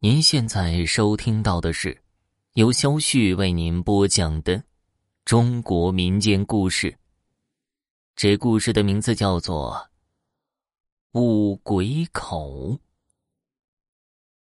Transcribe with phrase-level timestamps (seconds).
[0.00, 1.96] 您现在收听到的是
[2.52, 4.62] 由肖旭为您播讲的
[5.24, 6.94] 中国民间故事。
[8.14, 9.72] 这故事的名字叫做
[11.18, 12.72] 《五鬼口》。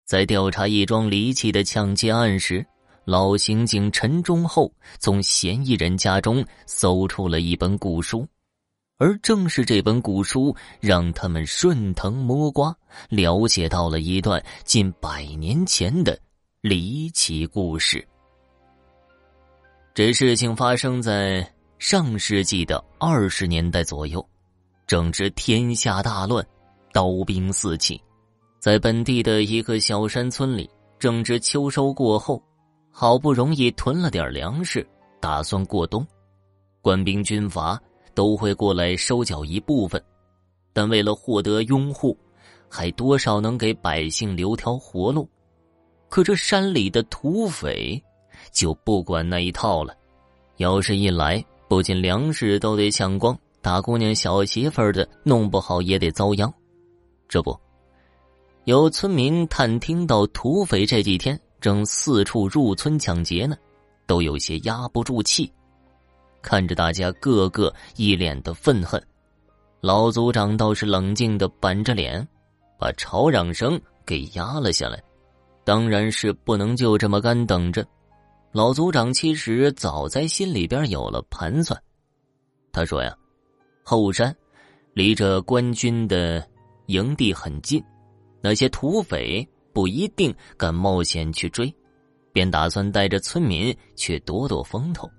[0.03, 2.65] 在调查一桩离奇的抢劫案时，
[3.05, 4.69] 老刑警陈忠厚
[4.99, 8.27] 从嫌疑人家中搜出了一本古书。
[8.97, 12.73] 而正是这本古书，让他们顺藤摸瓜，
[13.09, 16.17] 了解到了一段近百年前的
[16.61, 18.05] 离奇故事。
[19.93, 21.45] 这事情发生在
[21.77, 24.25] 上世纪的二十年代左右，
[24.87, 26.45] 正值天下大乱，
[26.93, 28.01] 刀兵四起，
[28.59, 32.41] 在本地的一个小山村里，正值秋收过后，
[32.91, 34.87] 好不容易囤了点粮食，
[35.19, 36.07] 打算过冬，
[36.81, 37.77] 官兵军阀。
[38.15, 40.01] 都会过来收缴一部分，
[40.73, 42.17] 但为了获得拥护，
[42.67, 45.29] 还多少能给百姓留条活路。
[46.09, 48.01] 可这山里的土匪
[48.51, 49.93] 就不管那一套了，
[50.57, 56.51] 要是一来，不仅粮食都得抢光，大姑娘小媳妇的弄不好也得遭殃。
[57.27, 57.59] 这不，
[58.63, 63.57] 有村民探听到土匪这几天正四处入村抢劫呢，
[64.05, 65.51] 都有些压不住气。
[66.45, 69.01] 看着大家个个一脸的愤恨，
[69.81, 72.25] 老族长倒是冷静的板着脸，
[72.77, 75.01] 把吵嚷声给压了下来。
[75.63, 77.83] 当然是不能就这么干等着。
[78.51, 81.81] 老族长其实早在心里边有了盘算。
[82.71, 83.11] 他说呀
[83.83, 84.33] ：“后山
[84.93, 86.47] 离着官军的
[86.85, 87.83] 营地很近，
[88.39, 91.73] 那些土匪不一定敢冒险去追，
[92.31, 95.09] 便打算带着村民去躲躲风头。”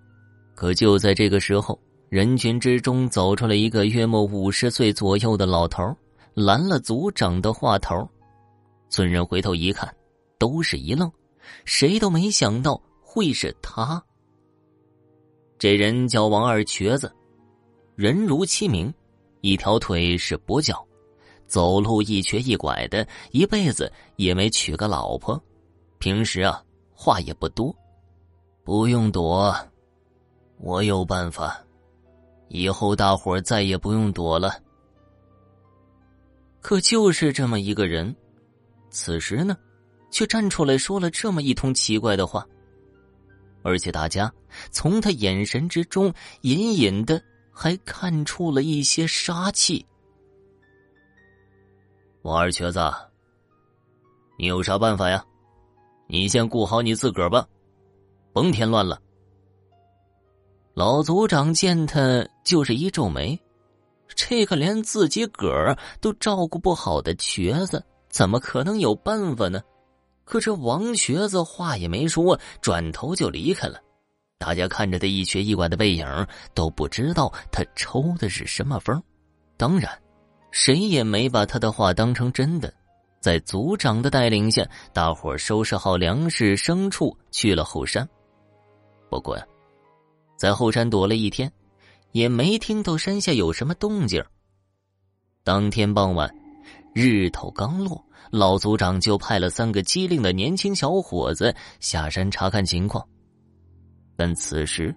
[0.56, 5.94] 可就在这个时候，人群之中走出了一个约莫五十岁左右的老头，
[6.32, 8.08] 拦了组长的话头。
[8.88, 9.94] 村人回头一看，
[10.38, 11.12] 都是一愣，
[11.66, 14.02] 谁都没想到会是他。
[15.58, 17.12] 这人叫王二瘸子，
[17.94, 18.92] 人如其名，
[19.42, 20.82] 一条腿是跛脚，
[21.47, 25.38] 走路一瘸一拐的，一辈子也没娶个老婆。
[25.98, 26.64] 平时啊，
[26.94, 27.76] 话也不多，
[28.64, 29.54] 不用躲。
[30.59, 31.59] 我有办法，
[32.49, 34.59] 以后大伙再也不用躲了。
[36.61, 38.15] 可就是这么一个人，
[38.91, 39.56] 此时呢，
[40.11, 42.44] 却站出来说了这么一通奇怪的话，
[43.62, 44.33] 而且大家
[44.71, 49.84] 从他眼神之中隐隐的还看出了一些杀气。
[52.23, 52.81] 王二瘸子，
[54.37, 55.25] 你有啥办法呀？
[56.09, 57.47] 你先顾好你自个儿吧，
[58.33, 59.00] 甭添乱了。
[60.76, 63.41] 老族长见他就是一皱眉，
[64.14, 69.62] 这个连自己个儿都照顾不好的瘸子，怎么可能有办法呢？
[70.26, 73.81] 可这王瘸子话也没说，转头就离开了。
[74.37, 76.06] 大家看着他一瘸一拐的背影，
[76.53, 79.03] 都不知道他抽的是什么风。
[79.56, 79.91] 当然，
[80.50, 82.70] 谁也没把他的话当成真的。
[83.19, 84.62] 在族长的带领下，
[84.93, 88.06] 大伙收拾好粮食、牲畜，去了后山。
[89.08, 89.47] 不过呀。
[90.36, 91.50] 在后山躲了一天，
[92.12, 94.22] 也没听到山下有什么动静。
[95.42, 96.32] 当天傍晚，
[96.94, 103.06] 日头刚落，老族长就派了三个机灵的年轻小伙子下山查看情况。
[104.16, 104.94] 但此时，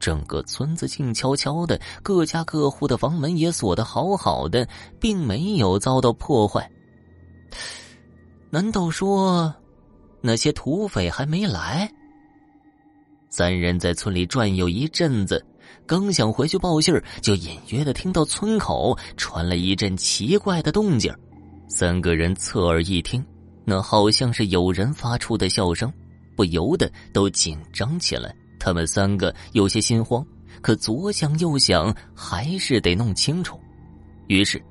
[0.00, 4.66] 整个村子静悄悄的，各家各户的房门也锁得好好的，
[4.98, 6.70] 并没有遭到破坏。
[8.50, 9.54] 难道说，
[10.20, 11.90] 那些土匪还没来？
[13.32, 15.42] 三人在村里转悠一阵子，
[15.86, 21.10] 刚想回去报信就隐约的听到村口传来一阵奇怪的动静。
[21.66, 23.24] 三个人侧耳一听，
[23.64, 25.90] 那好像是有人发出的笑声，
[26.36, 28.36] 不由得都紧张起来。
[28.60, 30.22] 他们三个有些心慌，
[30.60, 33.58] 可左想右想，还是得弄清楚。
[34.26, 34.62] 于是，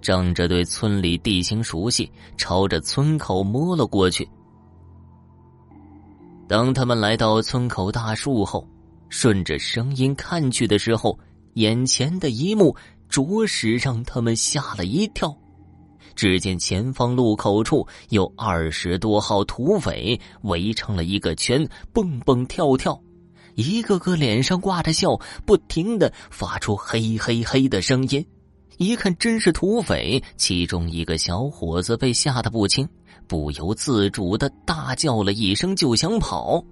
[0.00, 4.28] 仗着对村里地形熟悉，朝着村口摸了过去。
[6.52, 8.68] 当他们来到村口大树后，
[9.08, 11.18] 顺着声音看去的时候，
[11.54, 12.76] 眼前的一幕
[13.08, 15.34] 着实让他们吓了一跳。
[16.14, 23.02] 只见前方路口处有二十多号土匪围成了一个圈，蹦蹦跳跳，
[23.54, 28.22] 一个个脸上挂着笑，不停的发出嘿嘿嘿的声音。
[28.76, 32.86] 一看真是土匪，其中一个小伙子被吓得不轻。
[33.26, 36.62] 不由自主的大叫了一声，就想跑，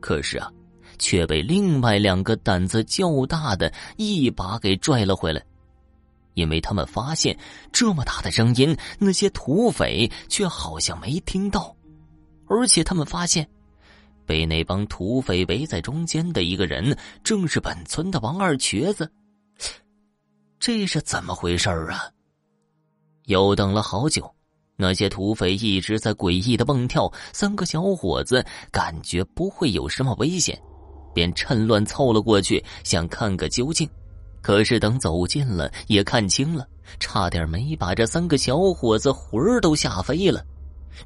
[0.00, 0.50] 可是啊，
[0.98, 5.42] 却被另外两个胆子较大的一把给拽了回来，
[6.34, 7.36] 因为他们发现
[7.72, 11.74] 这么大的声音，那些土匪却好像没听到。
[12.48, 13.48] 而且他们发现，
[14.24, 19.10] 被那帮土匪围在中间的一个人，正是本村的王二瘸子。
[20.60, 22.10] 这是怎么回事啊？
[23.24, 24.32] 又等了好久，
[24.76, 27.12] 那些土匪一直在诡异的蹦跳。
[27.32, 30.60] 三个小伙子感觉不会有什么危险，
[31.14, 33.88] 便趁乱凑了过去，想看个究竟。
[34.42, 36.66] 可是等走近了，也看清了，
[37.00, 40.44] 差点没把这三个小伙子魂儿都吓飞了。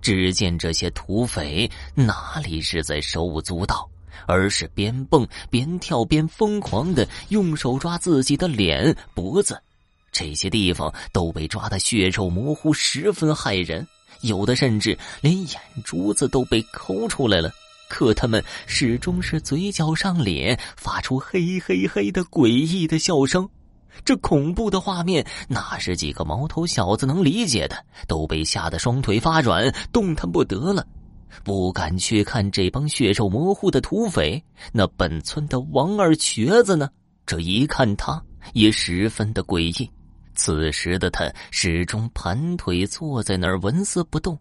[0.03, 3.89] 只见这些土匪哪里是在手舞足蹈，
[4.27, 9.61] 而是边蹦边跳边疯狂的用手抓自己的脸、脖子，
[10.12, 13.87] 这些地方都被抓得血肉模糊，十分骇人。
[14.23, 17.51] 有的甚至连眼珠子都被抠出来了，
[17.89, 23.49] 可他们始终是嘴角上脸，发出嘿嘿嘿的诡异的笑声。
[24.05, 27.77] 这恐怖的画面，哪是几个毛头小子能理解的？
[28.07, 30.87] 都被吓得双腿发软，动弹不得了，
[31.43, 34.43] 不敢去看这帮血肉模糊的土匪。
[34.73, 36.91] 那本村的王二瘸子呢？
[37.27, 38.23] 这一看，他
[38.53, 39.91] 也十分的诡异。
[40.43, 44.39] 此时的他始终盘腿坐在那儿，纹丝不动，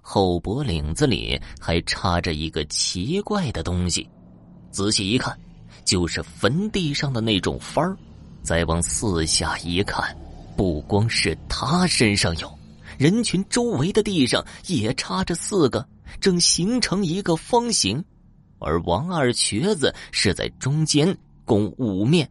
[0.00, 4.08] 后脖领子里还插着一个奇怪的东西。
[4.70, 5.36] 仔细一看，
[5.84, 7.96] 就是坟地上的那种幡儿。
[8.44, 10.16] 再往四下一看，
[10.56, 12.48] 不光是他身上有，
[12.96, 15.84] 人群周围的地上也插着四个，
[16.20, 18.04] 正形成一个方形，
[18.60, 21.12] 而王二瘸子是在中间，
[21.44, 22.30] 共五面。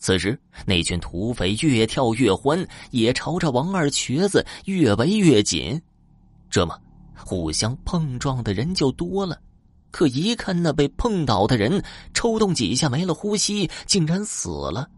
[0.00, 0.36] 此时，
[0.66, 5.80] 那群土匪越跳越欢，也朝着王二瘸子越围越紧。
[6.50, 6.76] 这么，
[7.14, 9.38] 互相碰撞的人就多了。
[9.90, 14.88] 可一看那被碰倒的人，抽动几下没了呼吸，竟然死了。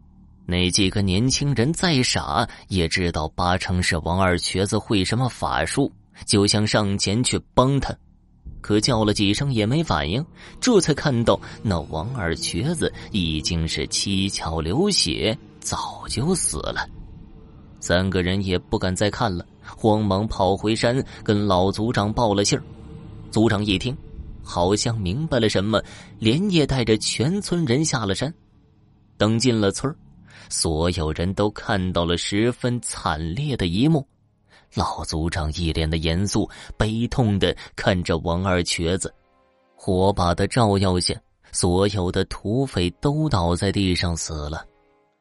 [0.46, 5.90] 那几个年轻人再傻，也知道八成是王二瘸子会什么法术，
[6.26, 7.92] 就想上前去帮他。
[8.62, 10.24] 可叫了几声也没反应，
[10.58, 16.88] 这才看到那王二瘸子已经是七窍流血，早就死了。
[17.80, 19.44] 三个人也不敢再看了，
[19.76, 22.64] 慌忙跑回山，跟老族长报了信儿。
[23.30, 23.94] 族长一听，
[24.42, 25.82] 好像明白了什么，
[26.18, 28.32] 连夜带着全村人下了山。
[29.18, 29.94] 等进了村。
[30.48, 34.06] 所有人都看到了十分惨烈的一幕，
[34.74, 39.12] 老族长一脸的严肃，悲痛的看着王二瘸子。
[39.74, 41.14] 火把的照耀下，
[41.50, 44.66] 所有的土匪都倒在地上死了，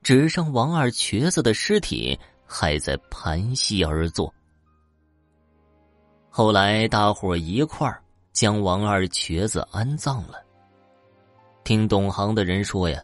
[0.04, 4.34] 只剩王二瘸子的尸体还在盘膝而坐。
[6.30, 8.02] 后来，大伙一块儿
[8.32, 10.36] 将王二瘸子安葬了。
[11.64, 13.04] 听懂行的人说呀。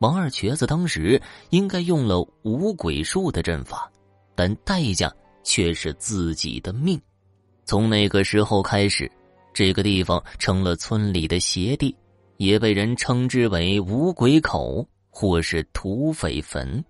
[0.00, 3.92] 王二瘸子当时应该用了五鬼术的阵法，
[4.34, 7.00] 但代价却是自己的命。
[7.64, 9.10] 从那个时候开始，
[9.54, 11.94] 这个地方成了村里的邪地，
[12.36, 16.84] 也被人称之为五鬼口或是土匪坟。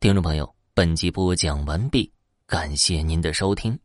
[0.00, 2.10] 听众朋友，本集播讲完毕，
[2.46, 3.78] 感谢您的收听。